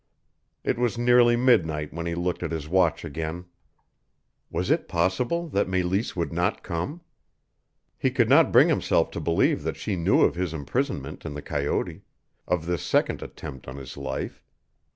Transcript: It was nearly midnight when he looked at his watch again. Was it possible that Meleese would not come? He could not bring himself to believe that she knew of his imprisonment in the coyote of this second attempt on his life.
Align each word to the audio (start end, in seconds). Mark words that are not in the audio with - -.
It 0.63 0.79
was 0.79 0.97
nearly 0.97 1.35
midnight 1.35 1.93
when 1.93 2.07
he 2.07 2.15
looked 2.15 2.41
at 2.41 2.49
his 2.51 2.67
watch 2.67 3.05
again. 3.05 3.45
Was 4.49 4.71
it 4.71 4.87
possible 4.87 5.47
that 5.49 5.67
Meleese 5.67 6.15
would 6.15 6.33
not 6.33 6.63
come? 6.63 7.01
He 7.99 8.09
could 8.09 8.27
not 8.27 8.51
bring 8.51 8.67
himself 8.69 9.11
to 9.11 9.19
believe 9.19 9.61
that 9.61 9.77
she 9.77 9.95
knew 9.95 10.21
of 10.21 10.33
his 10.33 10.55
imprisonment 10.55 11.23
in 11.23 11.35
the 11.35 11.41
coyote 11.43 12.01
of 12.47 12.65
this 12.65 12.81
second 12.81 13.21
attempt 13.21 13.67
on 13.67 13.75
his 13.77 13.95
life. 13.95 14.41